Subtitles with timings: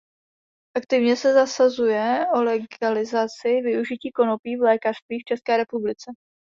[0.77, 6.11] Aktivně se zasazuje o legalizaci využití konopí v lékařství v České republice.